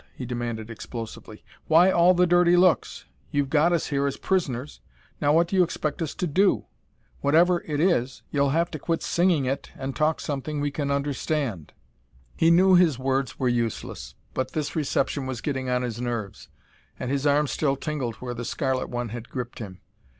he 0.15 0.25
demanded 0.25 0.71
explosively. 0.71 1.43
"Why 1.67 1.91
all 1.91 2.15
the 2.15 2.25
dirty 2.25 2.57
looks? 2.57 3.05
You've 3.29 3.51
got 3.51 3.71
us 3.71 3.89
here 3.89 4.07
as 4.07 4.17
prisoners 4.17 4.79
now 5.21 5.31
what 5.31 5.47
do 5.47 5.55
you 5.55 5.61
expect 5.61 6.01
us 6.01 6.15
to 6.15 6.25
do? 6.25 6.65
Whatever 7.19 7.61
it 7.67 7.79
is, 7.79 8.23
you'll 8.31 8.49
have 8.49 8.71
to 8.71 8.79
quit 8.79 9.03
singing 9.03 9.45
it 9.45 9.71
and 9.77 9.95
talk 9.95 10.19
something 10.19 10.59
we 10.59 10.71
can 10.71 10.89
understand." 10.89 11.71
He 12.35 12.49
knew 12.49 12.73
his 12.73 12.97
words 12.97 13.37
were 13.37 13.47
useless, 13.47 14.15
but 14.33 14.53
this 14.53 14.75
reception 14.75 15.27
was 15.27 15.39
getting 15.39 15.69
on 15.69 15.83
his 15.83 16.01
nerves 16.01 16.49
and 16.99 17.11
his 17.11 17.27
arm 17.27 17.45
still 17.45 17.75
tingled 17.75 18.15
where 18.15 18.33
the 18.33 18.43
scarlet 18.43 18.89
one 18.89 19.09
had 19.09 19.29
gripped 19.29 19.59
him. 19.59 19.81